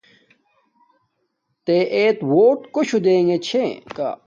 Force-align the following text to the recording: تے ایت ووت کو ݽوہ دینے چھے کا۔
تے 1.65 1.77
ایت 1.95 2.17
ووت 2.31 2.61
کو 2.73 2.79
ݽوہ 2.87 3.01
دینے 3.05 3.37
چھے 3.47 3.65
کا۔ 3.95 4.09